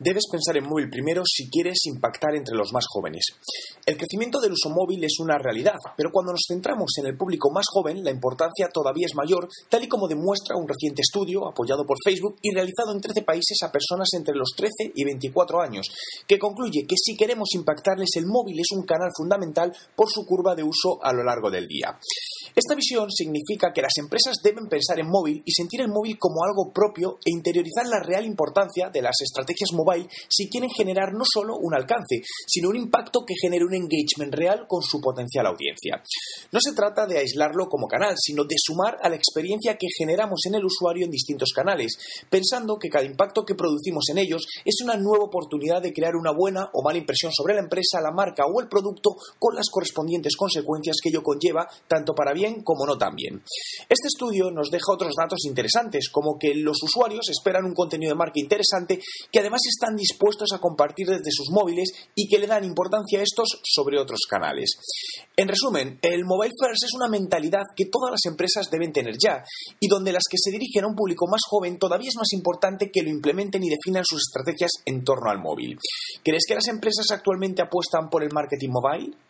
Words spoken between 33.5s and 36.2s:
un engagement real con su potencial audiencia.